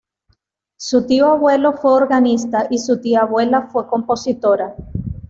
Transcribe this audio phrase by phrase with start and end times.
[0.77, 4.75] Su tío abuelo fue organista, y su tía abuela fue compositora.